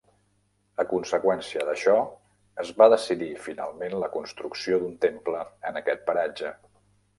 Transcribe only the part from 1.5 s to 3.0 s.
d'això, es va